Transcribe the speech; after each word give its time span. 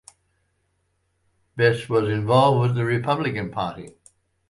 Best 1.55 1.87
was 1.87 2.09
involved 2.09 2.59
with 2.59 2.75
the 2.75 2.85
Republican 2.85 3.51
Party. 3.51 3.93